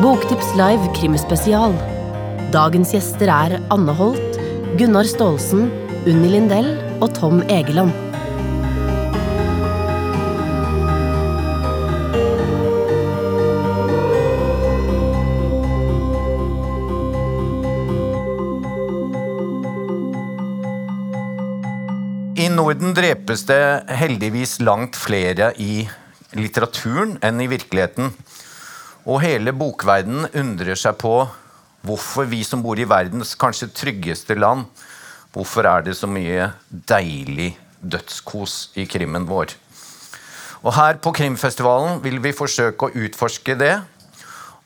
[0.00, 1.74] Boktips live krimspesial.
[2.54, 4.38] Dagens gjester er Anne Holt,
[4.80, 5.66] Gunnar Staalesen,
[6.08, 6.70] Unni Lindell
[7.04, 7.92] og Tom Egeland.
[22.40, 23.62] I Norden drepes det
[24.00, 25.84] heldigvis langt flere i
[26.32, 28.14] litteraturen enn i virkeligheten.
[29.08, 31.14] Og hele bokverdenen undrer seg på
[31.86, 34.66] hvorfor vi som bor i verdens kanskje tryggeste land,
[35.32, 39.54] hvorfor er det så mye deilig dødskos i krimmen vår?
[40.60, 43.78] Og her på Krimfestivalen vil vi forsøke å utforske det.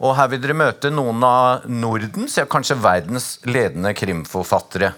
[0.02, 4.90] Og her vil dere møte noen av Nordens, ja kanskje verdens ledende krimforfattere.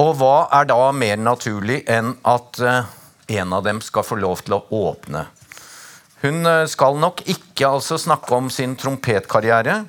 [0.00, 2.92] Og hva er da mer naturlig enn at eh,
[3.40, 5.24] en av dem skal få lov til å åpne?
[6.20, 9.84] Hun eh, skal nok ikke altså snakke om sin trompetkarriere,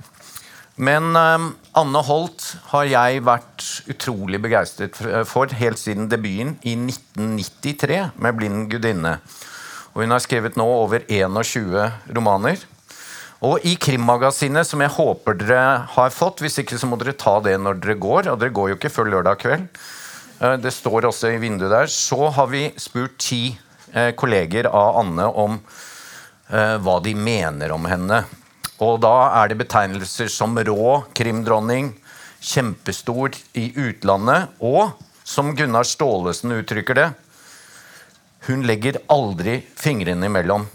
[0.81, 1.47] men eh,
[1.81, 4.97] Anne Holt har jeg vært utrolig begeistret
[5.27, 9.17] for helt siden debuten i 1993 med 'Blind gudinne'.
[9.91, 12.61] Og hun har skrevet nå over 21 romaner.
[13.41, 15.61] Og i Krimmagasinet, som jeg håper dere
[15.95, 18.71] har fått, hvis ikke så må dere ta det når dere går, og dere går
[18.71, 19.63] jo ikke før lørdag kveld,
[20.39, 23.57] eh, det står også i vinduet der, så har vi spurt ti
[23.91, 25.90] eh, kolleger av Anne om eh,
[26.51, 28.23] hva de mener om henne.
[28.81, 31.93] Og da er det betegnelser som rå krimdronning,
[32.41, 37.09] kjempestor i utlandet, og som Gunnar Staalesen uttrykker det,
[38.47, 40.65] hun legger aldri fingrene imellom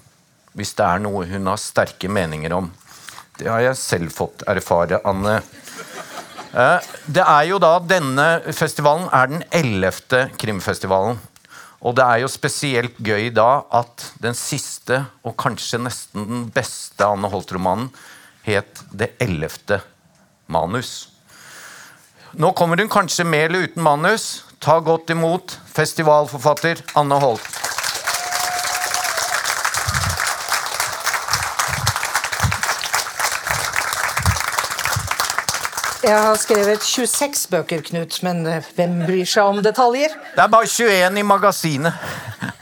[0.57, 2.71] hvis det er noe hun har sterke meninger om.
[3.37, 5.41] Det har jeg selv fått erfare, Anne.
[6.57, 11.19] Eh, Det er jo da Denne festivalen er den ellevte krimfestivalen.
[11.81, 17.05] Og det er jo spesielt gøy da at den siste, og kanskje nesten den beste
[17.05, 17.91] Anne Holt-romanen,
[18.47, 19.81] het Det ellevte
[20.47, 21.09] manus.
[22.37, 24.45] Nå kommer hun kanskje med eller uten manus.
[24.61, 27.66] Ta godt imot festivalforfatter Anne Holt.
[36.07, 40.13] Jeg har skrevet 26 bøker, Knut, men eh, hvem bryr seg om detaljer?
[40.37, 42.05] Det er bare 21 i magasinet.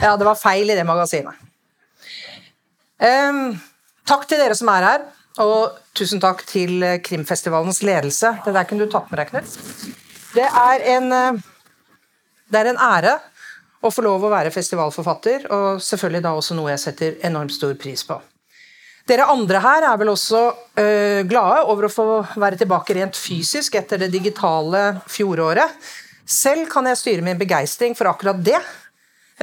[0.00, 1.36] Ja, det var feil i det magasinet.
[3.04, 3.58] Um,
[4.08, 5.04] takk til dere som er her,
[5.44, 8.32] og tusen takk til eh, Krimfestivalens ledelse.
[8.46, 9.92] Det der kunne du tatt med deg, Knut.
[10.32, 11.42] Det er en, eh,
[12.48, 13.18] det er en ære
[13.84, 17.76] å få lov å være festivalforfatter, og selvfølgelig da også noe jeg setter enormt stor
[17.76, 18.22] pris på.
[19.04, 20.40] Dere andre her er vel også
[20.80, 22.06] øh, glade over å få
[22.40, 25.76] være tilbake rent fysisk etter det digitale fjoråret.
[26.24, 28.60] Selv kan jeg styre min begeistring for akkurat det.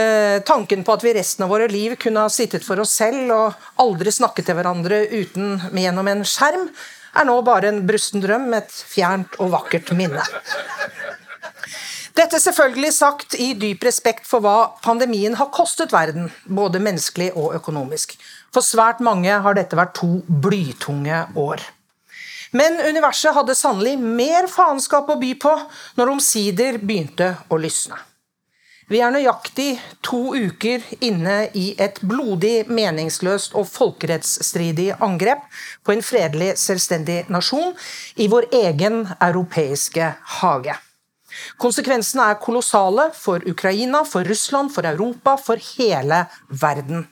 [0.02, 3.30] Eh, tanken på at vi resten av våre liv kunne ha sittet for oss selv
[3.36, 6.66] og aldri snakket til hverandre uten gjennom en skjerm,
[7.12, 10.24] er nå bare en brusten drøm, et fjernt og vakkert minne.
[12.18, 17.54] Dette selvfølgelig sagt i dyp respekt for hva pandemien har kostet verden, både menneskelig og
[17.60, 18.18] økonomisk.
[18.52, 21.64] For svært mange har dette vært to blytunge år.
[22.52, 25.54] Men universet hadde sannelig mer faenskap å by på
[26.00, 27.96] når omsider begynte å lysne.
[28.92, 35.46] Vi er nøyaktig to uker inne i et blodig, meningsløst og folkerettsstridig angrep
[35.88, 37.72] på en fredelig, selvstendig nasjon
[38.20, 40.10] i vår egen europeiske
[40.42, 40.76] hage.
[41.56, 47.08] Konsekvensene er kolossale for Ukraina, for Russland, for Europa, for hele verden.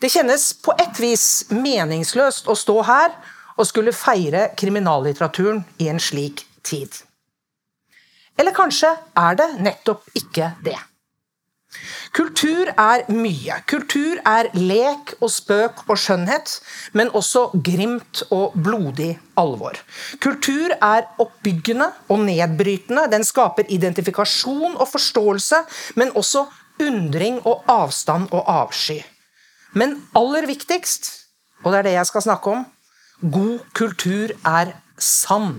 [0.00, 3.14] Det kjennes på et vis meningsløst å stå her
[3.56, 6.92] og skulle feire kriminallitteraturen i en slik tid.
[8.36, 10.76] Eller kanskje er det nettopp ikke det.
[12.16, 13.58] Kultur er mye.
[13.68, 16.54] Kultur er lek og spøk og skjønnhet,
[16.96, 19.76] men også grimt og blodig alvor.
[20.22, 23.08] Kultur er oppbyggende og nedbrytende.
[23.12, 25.60] Den skaper identifikasjon og forståelse,
[26.00, 26.46] men også
[26.86, 29.02] undring og avstand og avsky.
[29.76, 31.10] Men aller viktigst,
[31.64, 32.66] og det er det jeg skal snakke om,
[33.20, 35.58] god kultur er sann.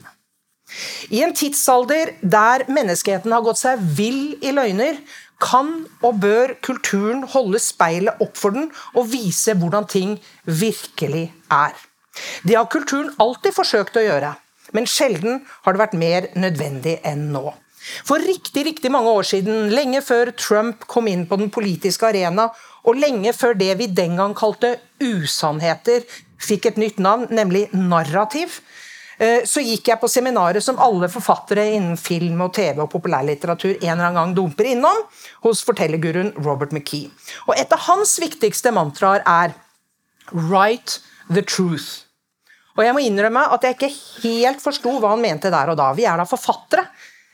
[1.14, 5.00] I en tidsalder der menneskeheten har gått seg vill i løgner,
[5.38, 10.16] kan og bør kulturen holde speilet opp for den og vise hvordan ting
[10.50, 11.78] virkelig er.
[12.42, 14.34] Det har kulturen alltid forsøkt å gjøre,
[14.74, 17.52] men sjelden har det vært mer nødvendig enn nå.
[18.08, 22.50] For riktig, riktig mange år siden, lenge før Trump kom inn på den politiske arena,
[22.88, 26.06] og lenge før det vi den gang kalte usannheter,
[26.40, 28.62] fikk et nytt navn, nemlig narrativ,
[29.18, 33.72] Eh, så gikk jeg på seminaret som alle forfattere innen film og TV og populærlitteratur
[33.80, 35.00] en eller annen gang dumper innom,
[35.42, 37.10] hos fortellerguruen Robert McKee.
[37.50, 39.56] Og et av hans viktigste mantraer er
[40.32, 41.02] 'write
[41.34, 42.06] the truth'.
[42.78, 45.94] Og jeg må innrømme at jeg ikke helt forsto hva han mente der og da.
[45.94, 46.86] Vi er da forfattere.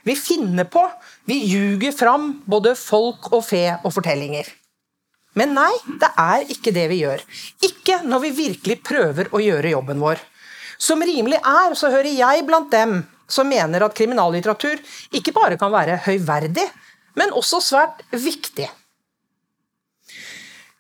[0.06, 0.90] Vi finner på,
[1.28, 4.48] vi ljuger fram både folk og fe og fortellinger.
[5.40, 5.72] Men nei,
[6.02, 7.24] det er ikke det vi gjør.
[7.66, 10.22] Ikke når vi virkelig prøver å gjøre jobben vår.
[10.78, 14.82] Som rimelig er, så hører jeg blant dem som mener at kriminallitteratur
[15.16, 16.66] ikke bare kan være høyverdig,
[17.18, 18.68] men også svært viktig.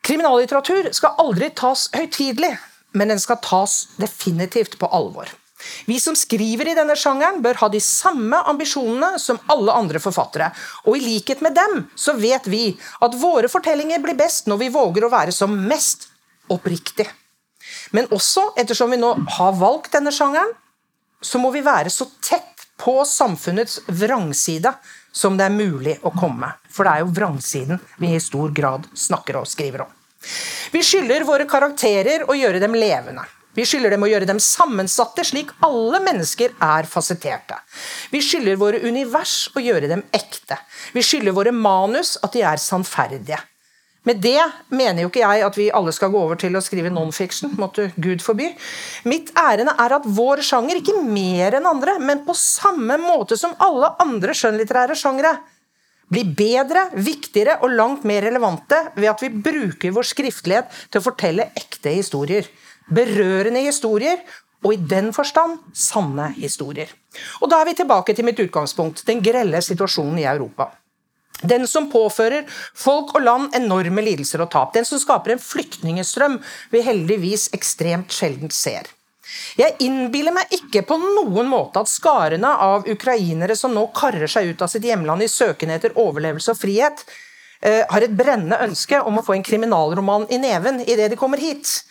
[0.03, 2.51] Kriminallitteratur skal aldri tas høytidelig,
[2.93, 5.31] men den skal tas definitivt på alvor.
[5.85, 10.51] Vi som skriver i denne sjangeren, bør ha de samme ambisjonene som alle andre forfattere.
[10.87, 12.65] Og i likhet med dem så vet vi
[13.03, 16.09] at våre fortellinger blir best når vi våger å være som mest
[16.53, 17.07] oppriktig.
[17.95, 20.51] Men også, ettersom vi nå har valgt denne sjangeren,
[21.23, 24.73] så må vi være så tett på samfunnets vrangside
[25.13, 26.49] som det er mulig å komme.
[26.73, 29.93] For det er jo vrangsiden vi i stor grad snakker og skriver om.
[30.73, 33.23] Vi skylder våre karakterer å gjøre dem levende.
[33.53, 37.59] Vi skylder dem å gjøre dem sammensatte, slik alle mennesker er fasetterte.
[38.13, 40.57] Vi skylder våre univers å gjøre dem ekte.
[40.93, 43.39] Vi skylder våre manus at de er sannferdige.
[44.03, 44.41] Med det
[44.75, 47.53] mener jo ikke jeg at vi alle skal gå over til å skrive non-fiction.
[47.55, 48.49] måtte Gud forby.
[49.07, 53.55] Mitt ærend er at vår sjanger, ikke mer enn andre, men på samme måte som
[53.63, 55.37] alle andre skjønnlitterære sjangere,
[56.13, 61.07] blir bedre, viktigere og langt mer relevante ved at vi bruker vår skriftlighet til å
[61.07, 62.49] fortelle ekte historier.
[62.91, 64.19] Berørende historier,
[64.63, 66.87] og i den forstand sanne historier.
[67.41, 70.71] Og Da er vi tilbake til mitt utgangspunkt, den grelle situasjonen i Europa.
[71.43, 74.73] Den som påfører folk og land enorme lidelser og tap.
[74.73, 76.39] Den som skaper en flyktningestrøm
[76.71, 78.87] vi heldigvis ekstremt sjelden ser.
[79.57, 84.51] Jeg innbiller meg ikke på noen måte at skarene av ukrainere som nå karrer seg
[84.51, 87.03] ut av sitt hjemland i søken etter overlevelse og frihet,
[87.61, 91.37] eh, har et brennende ønske om å få en kriminalroman i neven idet de kommer
[91.37, 91.83] hit.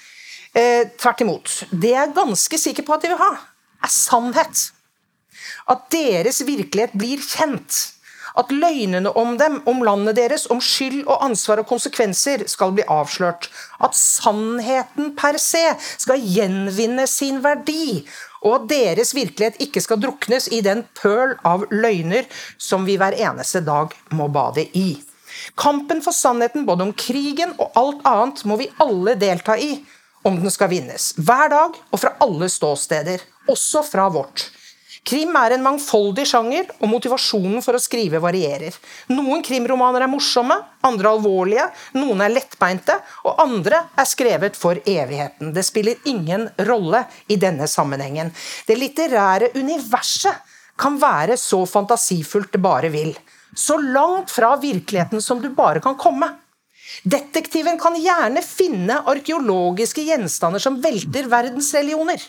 [0.52, 1.50] Eh, tvert imot.
[1.70, 3.32] Det jeg er ganske sikker på at de vil ha,
[3.81, 4.69] er sannhet.
[5.70, 7.78] At deres virkelighet blir kjent.
[8.37, 12.84] At løgnene om dem, om landet deres, om skyld og ansvar og konsekvenser skal bli
[12.88, 13.49] avslørt.
[13.81, 15.62] At sannheten per se
[16.00, 18.04] skal gjenvinne sin verdi.
[18.43, 22.28] Og at deres virkelighet ikke skal druknes i den pøl av løgner
[22.60, 25.00] som vi hver eneste dag må bade i.
[25.56, 29.76] Kampen for sannheten både om krigen og alt annet må vi alle delta i
[30.22, 31.12] om den skal vinnes.
[31.19, 34.48] Hver dag og fra alle ståsteder, også fra vårt.
[35.02, 38.76] Krim er en mangfoldig sjanger, og motivasjonen for å skrive varierer.
[39.10, 40.54] Noen krimromaner er morsomme,
[40.86, 41.64] andre alvorlige,
[41.98, 42.94] noen er lettbeinte,
[43.26, 45.50] og andre er skrevet for evigheten.
[45.56, 48.30] Det spiller ingen rolle i denne sammenhengen.
[48.68, 53.10] Det litterære universet kan være så fantasifullt det bare vil.
[53.58, 56.30] Så langt fra virkeligheten som du bare kan komme.
[57.02, 62.22] Detektiven kan gjerne finne arkeologiske gjenstander som velter verdensreligioner.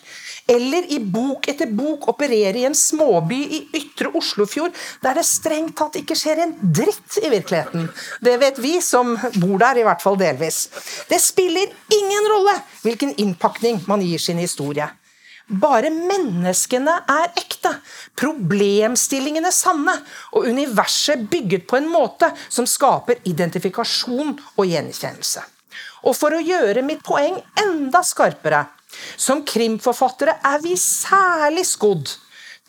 [0.49, 4.73] Eller i bok etter bok operere i en småby i ytre Oslofjord
[5.03, 7.87] der det strengt tatt ikke skjer en dritt i virkeligheten.
[8.23, 10.65] Det vet vi som bor der, i hvert fall delvis.
[11.09, 14.89] Det spiller ingen rolle hvilken innpakning man gir sin historie.
[15.47, 17.73] Bare menneskene er ekte,
[18.15, 19.95] problemstillingene sanne,
[20.31, 25.43] og universet bygget på en måte som skaper identifikasjon og gjenkjennelse.
[26.07, 28.65] Og for å gjøre mitt poeng enda skarpere
[29.17, 32.11] som krimforfattere er vi særlig skodd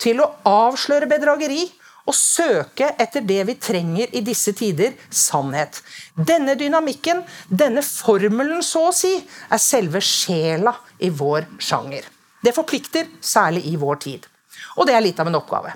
[0.01, 1.63] til å avsløre bedrageri
[2.05, 5.79] og søke etter det vi trenger i disse tider sannhet.
[6.15, 9.15] Denne dynamikken, denne formelen, så å si,
[9.49, 12.14] er selve sjela i vår sjanger.
[12.45, 14.29] Det forplikter, særlig i vår tid.
[14.77, 15.73] Og det er litt av en oppgave.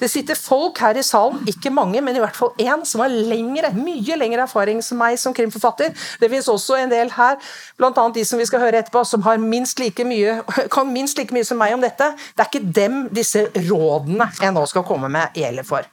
[0.00, 3.12] Det sitter folk her i salen, ikke mange, men i hvert fall én, som har
[3.12, 5.92] lengre, mye lengre erfaring som meg som krimforfatter.
[5.92, 7.36] Det finnes også en del her,
[7.76, 8.06] bl.a.
[8.14, 10.38] de som vi skal høre etterpå, som minst mye,
[10.74, 12.14] kan minst like mye som meg om dette.
[12.32, 15.90] Det er ikke dem disse rådene jeg nå skal komme med, gjelder for.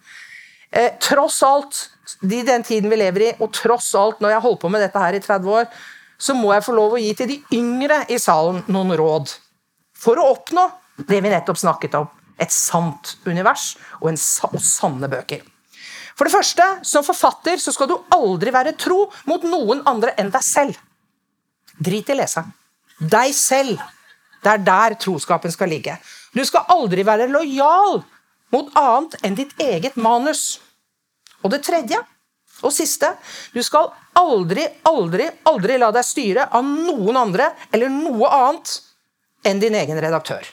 [0.72, 1.90] Eh, tross alt,
[2.24, 4.86] i den tiden vi lever i, og tross alt, når jeg har holdt på med
[4.86, 5.68] dette her i 30 år,
[6.18, 9.36] så må jeg få lov å gi til de yngre i salen noen råd.
[9.98, 10.68] For å oppnå
[11.08, 14.20] det vi nettopp snakket om et sant univers og, en,
[14.52, 15.42] og sanne bøker.
[16.18, 20.32] For det første, som forfatter så skal du aldri være tro mot noen andre enn
[20.34, 20.78] deg selv.
[21.78, 22.50] Drit i leseren.
[22.98, 23.82] Deg selv.
[24.42, 25.98] Det er der troskapen skal ligge.
[26.34, 28.02] Du skal aldri være lojal
[28.54, 30.58] mot annet enn ditt eget manus.
[31.46, 32.00] Og det tredje
[32.66, 33.12] og siste
[33.54, 38.74] du skal aldri, aldri, aldri la deg styre av noen andre eller noe annet
[39.46, 40.46] enn din egen redaktør.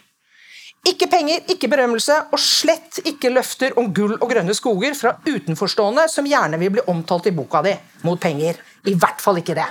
[0.85, 6.05] Ikke penger, ikke berømmelse, og slett ikke løfter om gull og grønne skoger fra utenforstående
[6.13, 7.73] som gjerne vil bli omtalt i boka di
[8.05, 8.61] mot penger.
[8.85, 9.71] I hvert fall ikke det.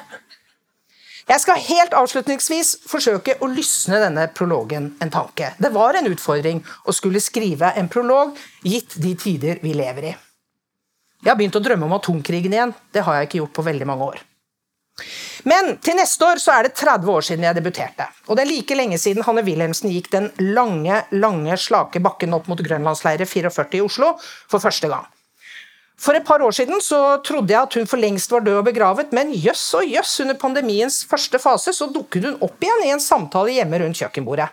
[1.29, 5.53] Jeg skal helt avslutningsvis forsøke å lysne denne prologen en tanke.
[5.61, 8.33] Det var en utfordring å skulle skrive en prolog,
[8.65, 10.17] gitt de tider vi lever i.
[11.23, 12.73] Jeg har begynt å drømme om atomkrigen igjen.
[12.91, 14.23] Det har jeg ikke gjort på veldig mange år.
[15.49, 18.05] Men til neste år så er det 30 år siden jeg debuterte.
[18.27, 22.47] Og det er like lenge siden Hanne Wilhelmsen gikk den lange, lange, slake bakken opp
[22.51, 25.09] mot Grønlandsleiret 44 i Oslo for første gang.
[26.03, 28.65] For et par år siden så trodde jeg at hun for lengst var død og
[28.67, 32.91] begravet, men jøss og jøss, under pandemiens første fase så dukket hun opp igjen i
[32.95, 34.49] en samtale hjemme rundt kjøkkenbordet.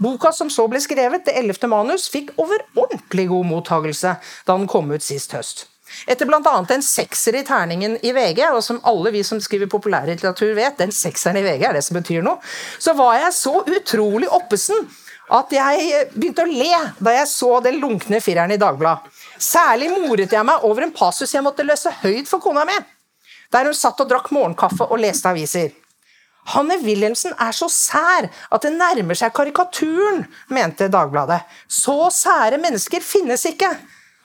[0.00, 4.90] Boka som så ble skrevet, Det ellevte manus, fikk overordentlig god mottagelse da den kom
[4.90, 5.66] ut sist høst.
[6.06, 6.54] Etter bl.a.
[6.74, 10.94] en sekser i terningen i VG, og som alle vi som skriver populærlitteratur vet, den
[10.94, 12.40] sekseren i VG er det som betyr noe,
[12.78, 14.88] så var jeg så utrolig oppesen
[15.30, 19.10] at jeg begynte å le da jeg så den lunkne fireren i Dagbladet.
[19.40, 22.74] Særlig moret jeg meg over en passus jeg måtte løse høyt for kona mi,
[23.54, 25.70] der hun satt og drakk morgenkaffe og leste aviser.
[26.50, 31.42] Hanne Wilhelmsen er så sær at det nærmer seg karikaturen, mente Dagbladet.
[31.68, 33.70] Så sære mennesker finnes ikke.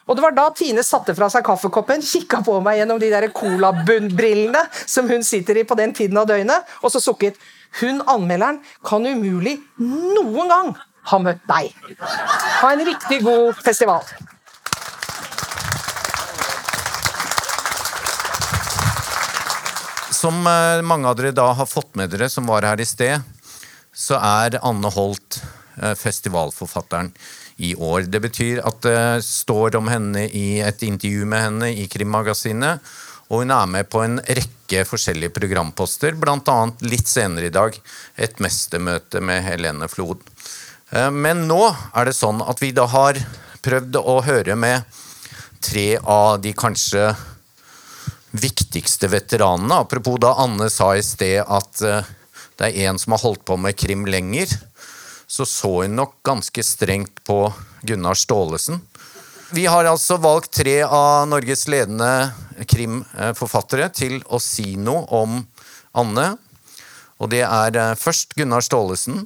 [0.05, 3.25] Og det var da Tine satte fra seg kaffekoppen, kikka på meg gjennom de der
[3.33, 7.39] colabunnbrillene som hun sitter i på den tiden av døgnet, og så sukket.
[7.81, 10.69] Hun anmelderen kan umulig noen gang
[11.09, 11.73] ha møtt deg.
[12.61, 14.05] Ha en riktig god festival.
[20.13, 23.21] Som eh, mange av dere da har fått med dere som var her i sted,
[23.91, 25.41] så er Anne Holt
[25.75, 27.11] festivalforfatteren
[27.55, 28.07] i år.
[28.11, 32.83] Det betyr at det står om henne i et intervju med henne i Krimmagasinet.
[33.31, 36.57] Og hun er med på en rekke forskjellige programposter, bl.a.
[36.85, 37.77] litt senere i dag
[38.21, 40.21] et mestermøte med Helene Flod.
[40.91, 43.17] Eh, men nå er det sånn at vi da har
[43.65, 44.85] prøvd å høre med
[45.65, 47.07] tre av de kanskje
[48.35, 49.81] viktigste veteranene.
[49.87, 51.81] Apropos da Anne sa i sted at
[52.59, 54.51] det er en som har holdt på med krim lenger,
[55.27, 57.39] så så hun nok ganske strengt på
[57.81, 58.81] Gunnar Staalesen.
[59.53, 62.33] Vi har altså valgt tre av Norges ledende
[62.67, 65.39] krimforfattere til å si noe om
[65.95, 66.33] Anne.
[67.21, 69.23] Og det er uh, først Gunnar Staalesen.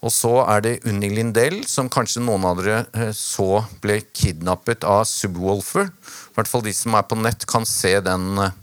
[0.00, 4.88] Og så er det Unni Lindell, som kanskje noen av dere uh, så ble kidnappet
[4.88, 5.92] av Subwoolfer
[6.30, 8.54] i hvert fall de som er på nett, kan se den eh,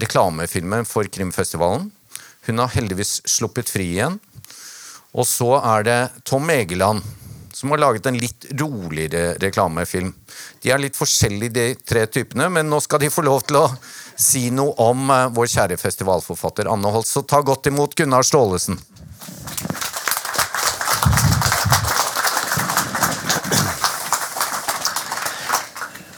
[0.00, 1.90] reklamefilmen for krimfestivalen.
[2.46, 4.20] Hun har heldigvis sluppet fri igjen.
[5.16, 5.98] Og så er det
[6.28, 7.02] Tom Egeland,
[7.52, 10.12] som har laget en litt roligere reklamefilm.
[10.62, 13.66] De er litt forskjellige, de tre typene, men nå skal de få lov til å
[14.20, 17.10] si noe om eh, vår kjære festivalforfatter Anne Holt.
[17.10, 18.78] Så ta godt imot Gunnar Staalesen.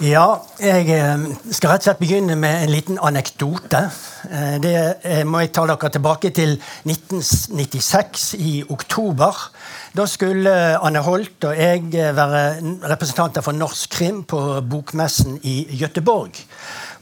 [0.02, 1.20] Ja, jeg eh,
[1.54, 3.84] skal rett og slett begynne med en liten anekdote.
[4.26, 4.72] Eh, det
[5.06, 6.56] eh, må jeg ta dere tilbake til
[6.88, 9.38] 1996, i oktober.
[9.94, 11.86] Da skulle Anne Holt og jeg
[12.18, 12.42] være
[12.90, 16.34] representanter for norsk krim på Bokmessen i Gøteborg.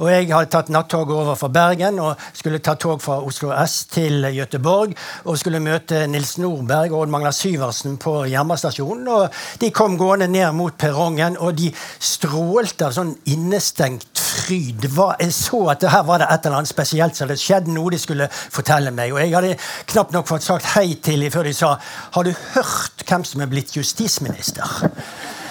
[0.00, 3.84] Og jeg hadde tatt nattog over fra Bergen og skulle ta tog fra Oslo S
[3.92, 4.94] til Gøteborg.
[5.26, 9.08] Og skulle møte Nils Nordberg og Odd Magnar Syversen på jernbanestasjonen.
[9.12, 11.68] Og de kom gående ned mot perrongen, og de
[12.00, 14.88] strålte av sånn innestengt fryd.
[15.20, 18.00] Jeg så at her var det et eller annet spesielt som hadde skjedd, noe de
[18.00, 19.12] skulle fortelle meg.
[19.14, 19.56] Og jeg hadde
[19.92, 21.76] knapt nok fått sagt hei til dem før de sa
[22.16, 24.90] Har du hørt hvem som er blitt justisminister?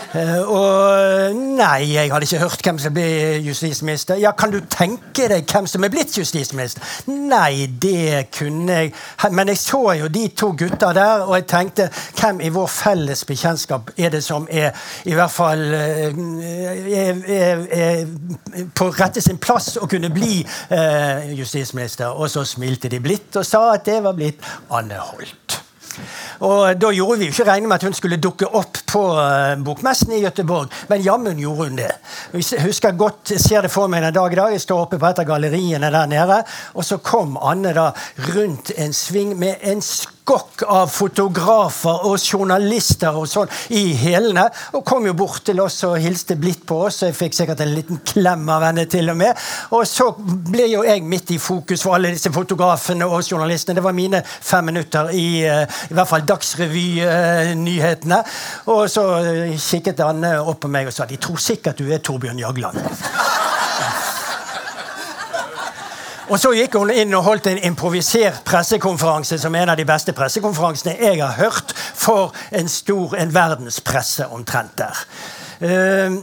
[0.10, 3.04] Uh, og nei, jeg hadde ikke hørt hvem som ble
[3.46, 4.18] justisminister.
[4.18, 6.82] Ja, Kan du tenke deg hvem som er blitt justisminister?
[7.14, 8.94] Nei, det kunne jeg.
[9.32, 13.22] Men jeg så jo de to gutta der, og jeg tenkte hvem i vår felles
[13.30, 14.74] bekjentskap er det som er
[15.06, 16.10] i hvert fall uh,
[16.42, 22.18] er, er, er på rette sin plass å kunne bli uh, justisminister?
[22.18, 24.42] Og så smilte de blidt og sa at det var blitt
[24.74, 25.69] Anne Holt.
[26.46, 29.56] Og Da gjorde vi jo ikke regne med at hun skulle dukke opp på uh,
[29.66, 31.92] bokmessen i Gøteborg, men jammen gjorde hun det.
[32.34, 35.00] Jeg husker godt, jeg ser det for meg en dag i dag, jeg står oppe
[35.02, 36.44] på et av galleriene der nede,
[36.74, 37.90] og så kom Anne da
[38.34, 44.44] rundt en sving med en skål skokk av fotografer og journalister og sånn i hælene.
[44.78, 47.02] Og kom jo bort til oss og hilste blidt på oss.
[47.02, 49.34] Jeg fikk sikkert en liten klem av henne til og med.
[49.74, 53.80] Og så ble jo jeg midt i fokus for alle disse fotografene og journalistene.
[53.80, 58.22] Det var mine fem minutter i, eh, i hvert fall Dagsrevy-nyhetene.
[58.70, 62.06] Og så eh, kikket Anne opp på meg og sa de tror sikkert du er
[62.06, 62.78] Torbjørn Jagland.
[66.30, 70.14] Og så gikk hun inn og holdt en improvisert pressekonferanse som en av de beste
[70.14, 75.00] pressekonferansene jeg har hørt for en stor en verdenspresse omtrent der.
[75.66, 76.20] Ehm,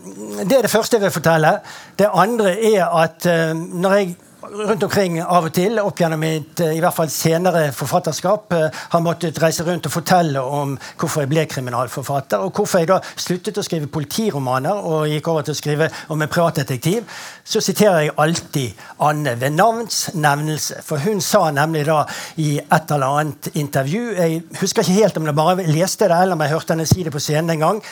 [0.46, 1.56] det er det første jeg vil fortelle.
[1.98, 4.14] Det andre er at ehm, når jeg
[4.52, 8.54] rundt omkring av og til opp gjennom mitt i hvert fall senere forfatterskap
[8.92, 12.98] har måttet reise rundt og fortelle om hvorfor jeg ble kriminalforfatter, og hvorfor jeg da
[13.16, 17.04] sluttet å skrive politiromaner og gikk over til å skrive om en privatdetektiv,
[17.44, 20.80] så siterer jeg alltid Anne ved navns nevnelse.
[20.86, 22.02] For hun sa nemlig da
[22.42, 26.36] i et eller annet intervju Jeg husker ikke helt om jeg bare leste det, eller
[26.36, 27.82] om jeg hørte henne si det på scenen en gang,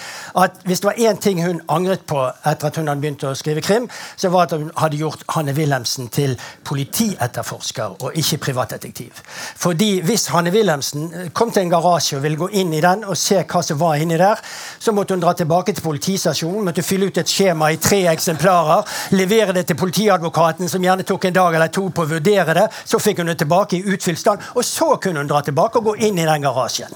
[0.40, 3.34] at hvis det var én ting hun angret på etter at hun hadde begynt å
[3.38, 9.20] skrive krim, så var at hun hadde gjort Hanne Wilhelmsen til politietterforsker og ikke privatdetektiv.
[9.56, 13.18] Fordi hvis Hanne Wilhelmsen kom til en garasje og ville gå inn i den og
[13.18, 14.40] se hva som var inni der,
[14.78, 18.84] så måtte hun dra tilbake til politistasjonen, måtte fylle ut et skjema i tre eksemplarer,
[19.18, 22.68] levere det til politiadvokaten, som gjerne tok en dag eller to på å vurdere det,
[22.84, 25.92] så fikk hun det tilbake i utfylt stand, og så kunne hun dra tilbake og
[25.92, 26.92] gå inn i den garasjen.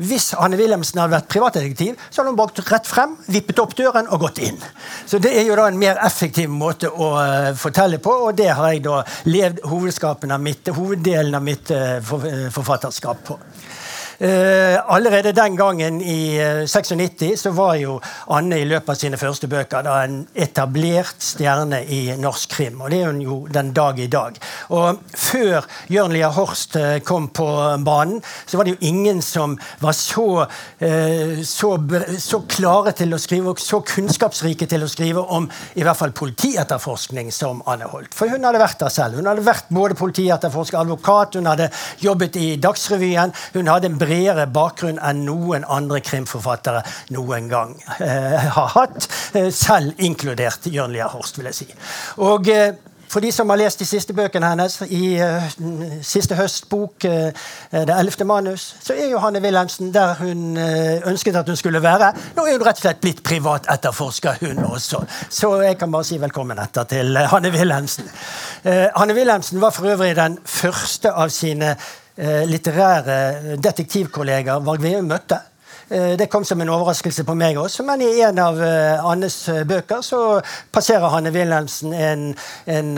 [0.00, 4.08] Hvis Anne Wilhelmsen hadde vært privatdetektiv, så hadde hun bakt rett frem, vippet opp døren
[4.08, 4.56] og gått inn.
[5.06, 8.48] Så Det er jo da en mer effektiv måte å uh, fortelle på, og det
[8.56, 12.00] har jeg da levd av mitt, hoveddelen av mitt uh,
[12.54, 13.38] forfatterskap på.
[14.20, 17.94] Uh, allerede den gangen i uh, 96 så var jo
[18.28, 22.82] Anne i løpet av sine første bøker da en etablert stjerne i norsk krim.
[22.84, 24.36] Og det er hun jo den dag i dag.
[24.76, 27.46] Og før Jørn Lier Horst uh, kom på
[27.80, 30.44] banen, så var det jo ingen som var så,
[30.80, 31.70] så,
[32.20, 35.46] så, klare til å skrive og så kunnskapsrike til å skrive om
[35.78, 38.12] i hvert fall politietterforskning som Anne Holt.
[38.16, 39.16] For hun hadde vært der selv.
[39.16, 41.70] Hun hadde vært både politietterforsker, advokat, hun hadde
[42.04, 43.32] jobbet i Dagsrevyen.
[43.54, 46.82] hun hadde en bredere bakgrunn enn noen andre krimforfattere
[47.14, 49.08] noen gang eh, har hatt.
[49.38, 51.68] Eh, selv inkludert Jørn Lier Horst, vil jeg si.
[52.26, 52.72] Og eh,
[53.10, 55.48] for de som har lest de siste bøkene hennes, i uh,
[56.06, 57.32] siste høstbok, uh,
[57.72, 62.12] 'Det ellevte manus', så er Johanne Wilhelmsen der hun uh, ønsket at hun skulle være.
[62.36, 65.02] Nå er hun rett og slett blitt privatetterforsker, hun også.
[65.28, 68.06] Så jeg kan bare si velkommen etter til Hanne Wilhelmsen.
[68.64, 75.38] Hanne Wilhelmsen var for øvrig den første av sine Eh, litterære detektivkollega Varg Veum møtte.
[75.90, 78.60] Eh, det kom som en overraskelse på meg også, men i en av
[79.10, 80.20] Annes bøker så
[80.70, 82.22] passerer Hanne Wilhelmsen en,
[82.70, 82.90] en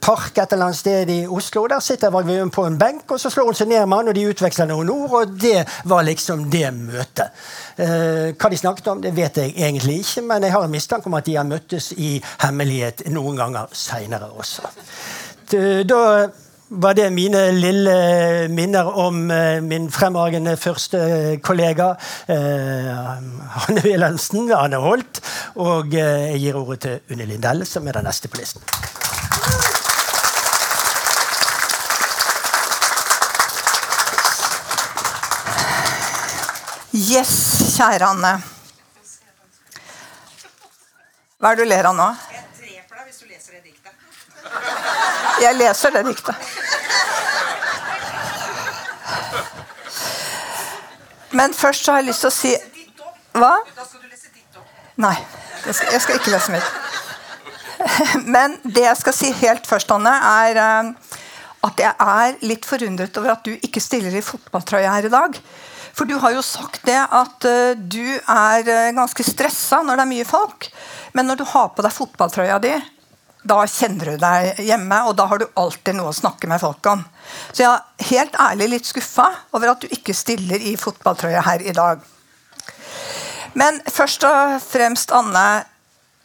[0.00, 1.66] park et eller annet sted i Oslo.
[1.68, 4.12] Der sitter Varg Veum på en benk, og så slår hun seg ned med han,
[4.12, 5.16] og de utveksler noen ord.
[5.20, 7.42] Og det var liksom det møtet.
[7.80, 11.16] Hva de snakket om, det vet jeg egentlig ikke, men jeg har en mistanke om
[11.18, 12.14] at de har møttes i
[12.44, 14.70] hemmelighet noen ganger seinere også.
[15.50, 16.00] Da
[16.70, 17.94] var det mine lille
[18.54, 21.00] minner om uh, min fremragende første
[21.42, 21.90] kollega
[22.30, 22.94] uh,
[23.66, 25.20] Hanne Wilhelmsen, Anne Holt.
[25.58, 28.62] Og jeg gir ordet til Unni Lindell, som er den neste på listen.
[36.90, 38.32] Yes, kjære Anne.
[41.40, 42.06] Hva er det du ler av nå?
[42.28, 43.79] Jeg dreper deg hvis du leser det diktet.
[45.40, 46.50] Jeg leser det diktet.
[51.30, 52.52] Men først så har jeg lyst til å si
[53.38, 53.52] Hva?
[55.00, 55.14] Nei,
[55.64, 56.70] jeg skal, jeg skal ikke lese mitt.
[58.34, 61.16] Men det jeg skal si helt først, Anne, er eh,
[61.64, 65.38] at jeg er litt forundret over at du ikke stiller i fotballtrøya her i dag.
[65.96, 70.04] For du har jo sagt det at uh, du er uh, ganske stressa når det
[70.04, 70.68] er mye folk.
[71.16, 72.72] Men når du har på deg fotballtrøya di,
[73.42, 76.86] da kjenner du deg hjemme, og da har du alltid noe å snakke med folk
[76.92, 77.04] om.
[77.52, 81.64] Så jeg er helt ærlig litt skuffa over at du ikke stiller i fotballtrøya her
[81.64, 82.04] i dag.
[83.56, 85.64] Men først og fremst, Anne,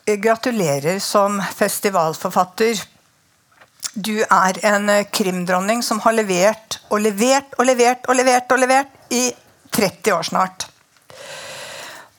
[0.05, 2.83] gratulerer som festivalforfatter.
[3.95, 9.13] Du er en krimdronning som har levert og levert og levert og levert og levert
[9.15, 9.29] i
[9.73, 10.67] 30 år snart.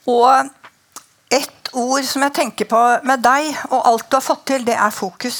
[0.09, 0.49] Og
[1.77, 4.93] ord som jeg tenker på med deg og alt du har fått til, det er
[4.93, 5.39] fokus.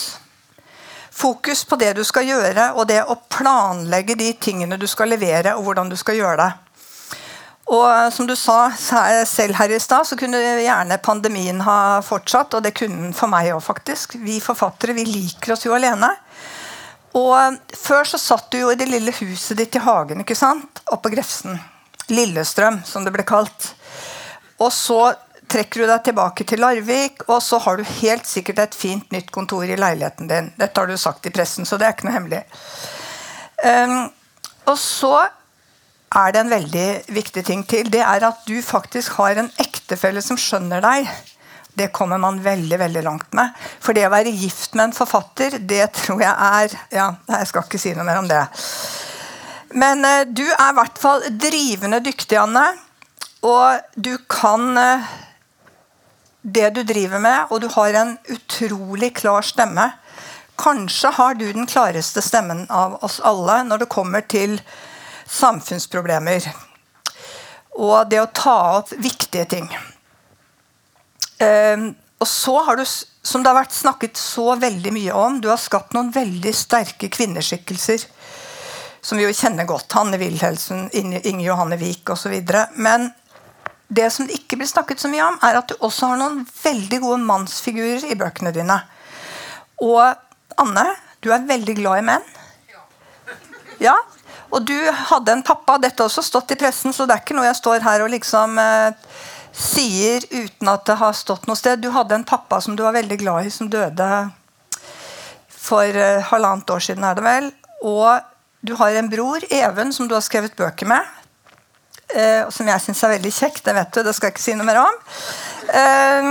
[1.18, 5.56] Fokus på det du skal gjøre, og det å planlegge de tingene du skal levere,
[5.58, 6.52] og hvordan du skal gjøre det.
[7.68, 8.70] Og som du sa
[9.28, 12.56] selv her i stad, så kunne gjerne pandemien ha fortsatt.
[12.56, 14.16] Og det kunne den for meg òg, faktisk.
[14.24, 16.14] Vi forfattere vi liker oss jo alene.
[17.18, 20.80] Og Før så satt du jo i det lille huset ditt i hagen ikke sant?
[20.86, 21.60] oppe på Grefsen.
[22.08, 23.74] Lillestrøm, som det ble kalt.
[24.64, 25.02] Og så
[25.52, 29.32] trekker du deg tilbake til Larvik, og så har du helt sikkert et fint nytt
[29.36, 30.52] kontor i leiligheten din.
[30.60, 32.44] Dette har du sagt i pressen, så det er ikke noe hemmelig.
[33.64, 33.98] Um,
[34.68, 35.14] og så
[36.18, 37.90] er det en veldig viktig ting til.
[37.92, 41.10] Det er at du faktisk har en ektefelle som skjønner deg.
[41.78, 43.54] Det kommer man veldig veldig langt med.
[43.84, 47.68] For det å være gift med en forfatter, det tror jeg er ja, Jeg skal
[47.68, 48.42] ikke si noe mer om det.
[49.78, 52.66] Men uh, du er i hvert fall drivende dyktig, Anne.
[53.46, 55.16] Og du kan uh,
[56.48, 59.92] det du driver med, og du har en utrolig klar stemme.
[60.58, 64.56] kanskje har du den klareste stemmen av oss alle når det kommer til
[65.30, 66.48] samfunnsproblemer.
[67.78, 69.68] Og det å ta opp viktige ting.
[71.38, 72.86] Um, og så har du,
[73.22, 77.12] som det har vært snakket så veldig mye om, du har skapt noen veldig sterke
[77.14, 78.08] kvinneskikkelser.
[79.02, 79.94] Som vi jo kjenner godt.
[79.94, 82.34] Hanne Wilhelmsen, Inge Johanne Vik osv.
[82.82, 83.12] Men
[83.88, 86.42] det som det ikke blir snakket så mye om, er at du også har noen
[86.64, 88.82] veldig gode mannsfigurer i bøkene dine.
[89.84, 90.04] Og
[90.60, 90.86] Anne,
[91.24, 92.28] du er veldig glad i menn.
[93.80, 93.96] Ja,
[94.50, 94.76] og du
[95.12, 97.60] hadde en pappa, dette har også stått i pressen, så det er ikke noe jeg
[97.60, 98.96] står her og liksom eh,
[99.54, 101.84] sier uten at det har stått noe sted.
[101.84, 104.08] Du hadde en pappa som du var veldig glad i, som døde
[105.52, 107.52] for eh, halvannet år siden, er det vel.
[107.86, 111.17] Og du har en bror, Even, som du har skrevet bøker med.
[112.08, 113.60] Eh, som jeg syns er veldig kjekk.
[113.66, 115.02] Det vet du, det skal jeg ikke si noe mer om.
[115.76, 116.30] Eh,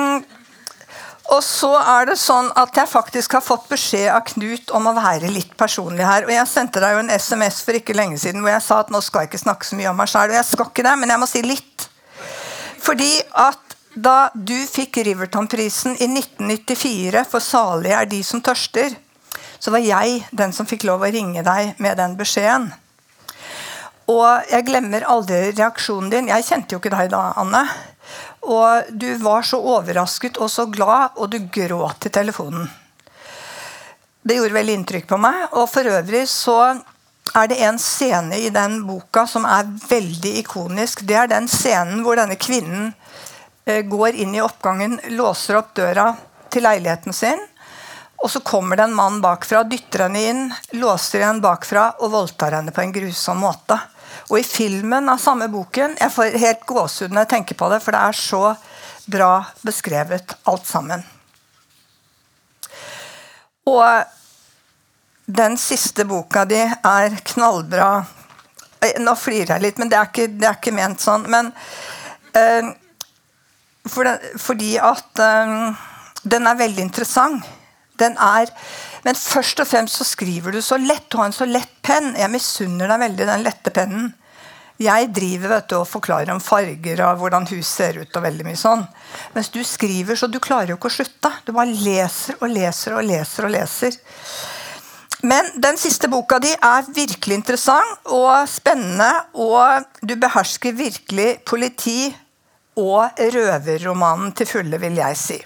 [1.34, 4.94] og så er det sånn at jeg faktisk har fått beskjed av Knut om å
[4.96, 6.24] være litt personlig her.
[6.28, 8.92] Og jeg sendte deg jo en SMS for ikke lenge siden hvor jeg sa at
[8.94, 10.30] nå skal jeg ikke snakke så mye om meg sjæl.
[10.30, 11.88] Og jeg skal ikke det, men jeg må si litt.
[12.86, 13.10] Fordi
[13.42, 18.96] at da du fikk Riverton-prisen i 1994 for 'Salige er de som tørster',
[19.58, 22.70] så var jeg den som fikk lov å ringe deg med den beskjeden.
[24.12, 26.28] Og jeg glemmer aldri reaksjonen din.
[26.30, 27.64] Jeg kjente jo ikke deg da, Anne.
[28.46, 32.68] Og du var så overrasket og så glad, og du gråt i telefonen.
[34.26, 35.48] Det gjorde veldig inntrykk på meg.
[35.58, 36.58] Og for øvrig så
[37.34, 41.02] er det en scene i den boka som er veldig ikonisk.
[41.06, 42.92] Det er den scenen hvor denne kvinnen
[43.66, 46.12] eh, går inn i oppgangen, låser opp døra
[46.50, 47.42] til leiligheten sin.
[48.22, 50.46] Og så kommer det en mann bakfra, dytter henne inn,
[50.78, 53.76] låser igjen bakfra og voldtar henne på en grusom måte.
[54.30, 57.80] Og i filmen av samme boken Jeg får helt gåsehud når jeg tenker på det,
[57.84, 58.42] for det er så
[59.06, 61.04] bra beskrevet, alt sammen.
[63.66, 64.02] Og
[65.26, 67.90] den siste boka di er knallbra.
[68.82, 71.26] Eh, nå flirer jeg litt, men det er ikke, det er ikke ment sånn.
[71.30, 71.52] Men
[72.34, 72.72] eh,
[73.86, 75.86] for det, fordi at eh,
[76.26, 77.46] den er veldig interessant.
[77.98, 78.50] Den er
[79.06, 81.06] men først og fremst så skriver du så lett.
[81.08, 82.16] Du har en så lett penn.
[82.18, 84.08] Jeg misunner deg veldig den lette pennen.
[84.82, 88.10] Jeg driver vet du, og forklarer om farger og hvordan hus ser ut.
[88.10, 88.82] og veldig mye sånn.
[89.36, 91.32] Mens du skriver så du klarer jo ikke å slutte.
[91.46, 93.96] Du bare leser og leser og leser og leser.
[95.22, 99.12] Men den siste boka di er virkelig interessant og spennende.
[99.38, 102.10] Og du behersker virkelig politi
[102.76, 105.44] og røverromanen til fulle, vil jeg si.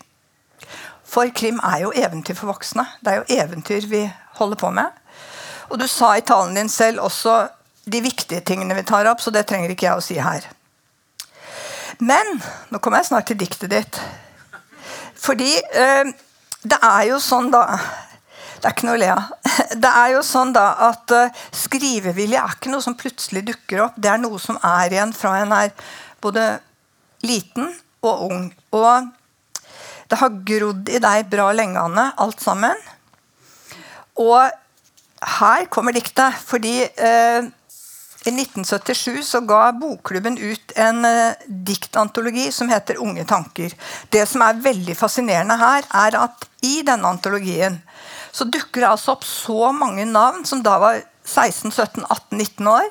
[1.10, 2.86] For krim er jo eventyr for voksne.
[3.02, 4.04] Det er jo eventyr vi
[4.38, 4.90] holder på med.
[5.70, 7.42] Og du sa i talen din selv også
[7.90, 10.46] de viktige tingene vi tar opp, så det trenger ikke jeg å si her.
[12.00, 12.38] Men
[12.70, 13.98] nå kommer jeg snart til diktet ditt.
[15.20, 16.12] Fordi eh,
[16.62, 17.64] det er jo sånn, da
[18.60, 19.28] Det er ikke noe å le av.
[19.84, 23.96] Det er jo sånn da at eh, skrivevilje er ikke noe som plutselig dukker opp.
[23.96, 25.72] Det er noe som er igjen fra en er
[26.20, 26.44] både
[27.24, 27.70] liten
[28.04, 28.44] og ung.
[28.76, 29.08] Og
[30.10, 32.76] det har grodd i deg bra lenge, Anne, alt sammen.
[34.18, 34.50] Og
[35.40, 36.36] her kommer diktet.
[36.46, 37.48] Fordi eh,
[38.20, 43.76] i 1977 så ga Bokklubben ut en eh, diktantologi som heter 'Unge tanker'.
[44.10, 47.80] Det som er veldig fascinerende her, er at i denne antologien
[48.32, 52.68] så dukker det altså opp så mange navn som da var 16, 17, 18, 19
[52.68, 52.90] år,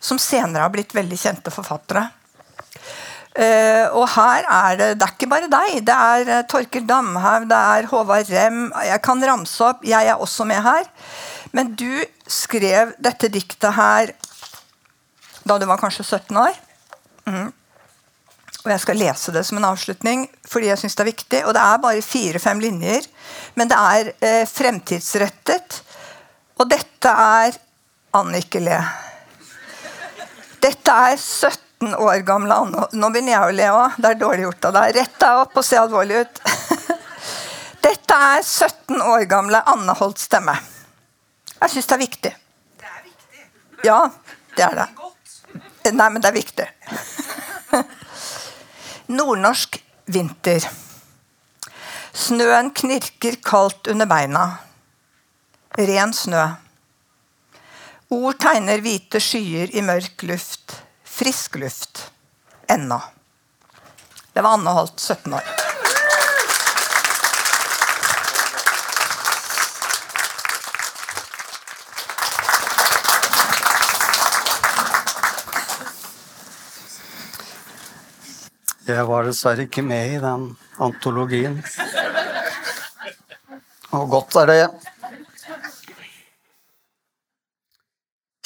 [0.00, 2.08] som senere har blitt veldig kjente forfattere.
[3.30, 5.76] Uh, og her er det Det er ikke bare deg.
[5.86, 8.64] Det er uh, Torkel Damhaug, det er Håvard Rem.
[8.88, 9.84] Jeg kan ramse opp.
[9.86, 10.88] Jeg er også med her.
[11.54, 14.12] Men du skrev dette diktet her
[15.46, 16.58] da du var kanskje 17 år.
[17.30, 17.48] Mm.
[18.60, 21.44] Og jeg skal lese det som en avslutning fordi jeg syns det er viktig.
[21.46, 23.06] Og det er bare fire-fem linjer,
[23.54, 25.80] men det er uh, fremtidsrettet.
[26.58, 27.56] Og dette er
[28.18, 28.82] Annike Le.
[30.60, 32.82] Dette er 17 17 år gamle Anne.
[32.92, 33.94] Nå begynner jeg å le òg.
[33.96, 34.96] Det er dårlig gjort av deg.
[34.98, 36.40] Rett deg opp og se alvorlig ut.
[37.86, 40.58] Dette er 17 år gamle Anne Holt stemme.
[41.54, 42.32] Jeg syns det er viktig.
[42.82, 43.46] Det er viktig.
[43.86, 44.00] Ja,
[44.58, 44.86] det er det.
[45.94, 46.68] Nei, men det er viktig.
[49.16, 49.80] Nordnorsk
[50.12, 50.68] vinter.
[52.12, 54.44] Snøen knirker kaldt under beina.
[55.80, 56.44] Ren snø.
[58.12, 60.76] Ord tegner hvite skyer i mørk luft
[61.20, 62.12] frisk luft.
[62.66, 63.02] Ennå.
[64.32, 65.40] Det var Anne Holt, 17 år.
[78.86, 80.46] Jeg var dessverre ikke med i den
[80.80, 81.58] antologien.
[83.90, 84.64] Og godt er det.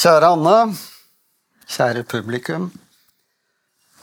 [0.02, 0.58] Kjære Anne
[1.70, 2.70] kjære publikum.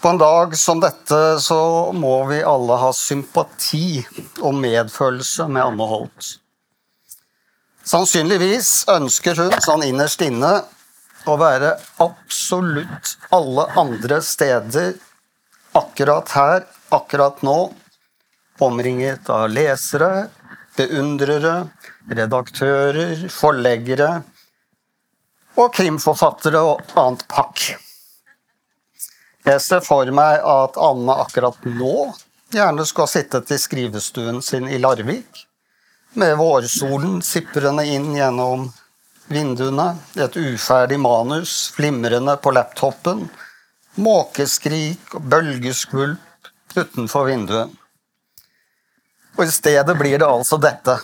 [0.02, 4.02] På en dag som dette så må vi alle ha sympati
[4.42, 6.32] og medfølelse med Anne Holt.
[7.86, 10.56] Sannsynligvis ønsker hun sånn innerst inne
[11.30, 14.96] å være absolutt alle andre steder
[15.78, 17.60] akkurat her, akkurat nå,
[18.62, 20.30] omringet av lesere,
[20.78, 21.56] beundrere,
[22.10, 24.12] redaktører, forleggere
[25.60, 27.64] og krimforfattere og annet pakk.
[29.46, 32.12] Jeg ser for meg at Anne akkurat nå
[32.54, 35.48] gjerne skal sitte til skrivestuen sin i Larvik,
[36.14, 38.68] med vårsolen siprende inn gjennom
[39.32, 43.30] vinduene, et uferdig manus flimrende på laptopen,
[43.96, 47.72] måkeskrik og bølgeskvulp utenfor vinduet.
[49.40, 50.98] Og i stedet blir det altså dette.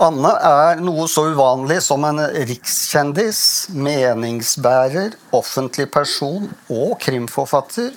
[0.00, 7.90] Anne er noe så uvanlig som en rikskjendis, meningsbærer, offentlig person og krimforfatter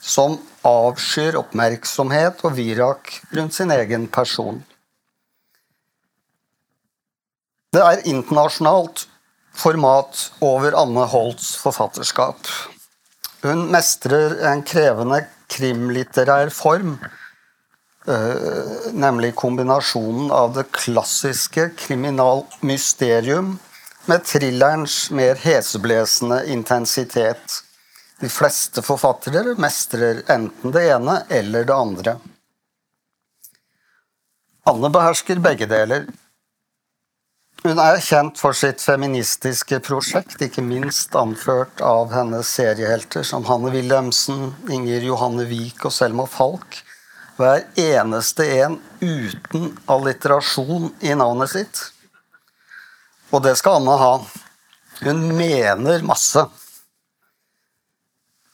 [0.00, 4.62] som avskyr oppmerksomhet og virak rundt sin egen person.
[7.72, 9.04] Det er internasjonalt
[9.52, 12.48] format over Anne Holts forfatterskap.
[13.44, 16.96] Hun mestrer en krevende krimlitterær form
[18.92, 23.58] nemlig kombinasjonen av det klassiske kriminalmysterium
[24.10, 27.62] med thrillerens mer heseblesende intensitet.
[28.20, 32.16] De fleste forfattere mestrer enten det ene eller det andre.
[34.66, 36.06] Anne behersker begge deler.
[37.62, 43.70] Hun er kjent for sitt feministiske prosjekt, ikke minst anført av hennes seriehelter som Hanne
[43.74, 46.82] Wilhelmsen, Inger Johanne Wiik og Selma Falk
[47.42, 51.82] hver eneste en uten alliterasjon i navnet sitt.
[53.32, 54.12] Og det skal Anne ha.
[55.02, 56.44] Hun mener masse.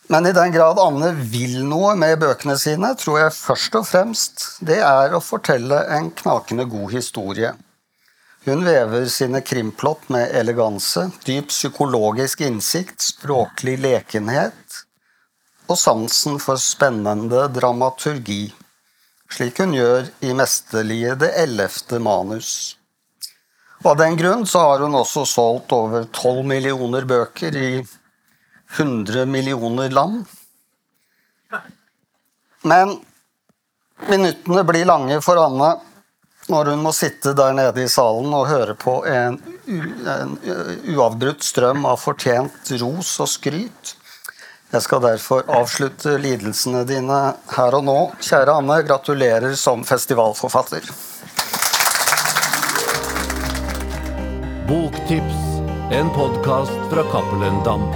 [0.09, 4.45] Men i den grad Anne vil noe med bøkene sine, tror jeg først og fremst
[4.65, 7.53] det er å fortelle en knakende god historie.
[8.49, 14.79] Hun vever sine krimplott med eleganse, dyp psykologisk innsikt, språklig lekenhet
[15.69, 18.47] og sansen for spennende dramaturgi
[19.33, 22.77] slik hun gjør i mesterlige Det ellevte manus.
[23.85, 27.71] Og av den grunn så har hun også solgt over 12 millioner bøker i
[28.77, 30.25] 100 millioner land.
[32.67, 32.99] Men
[34.09, 35.77] minuttene blir lange for Anne
[36.49, 39.37] når hun må sitte der nede i salen og høre på en,
[39.69, 40.35] en
[40.95, 43.98] uavbrutt strøm av fortjent ros og skryt
[44.69, 47.21] jeg skal derfor avslutte lidelsene dine
[47.55, 47.97] her og nå.
[48.21, 50.85] Kjære Anne, gratulerer som festivalforfatter.
[54.69, 55.41] Boktips,
[55.97, 57.89] en podkast fra Cappelen Dam.